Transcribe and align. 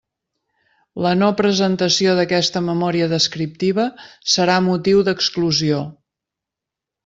La 1.05 1.11
no 1.17 1.27
presentació 1.41 2.15
d'aquesta 2.21 2.63
memòria 2.69 3.11
descriptiva 3.13 3.87
serà 4.37 4.57
motiu 4.73 5.07
d'exclusió. 5.11 5.87